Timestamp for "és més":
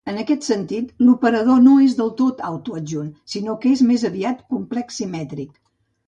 3.73-4.05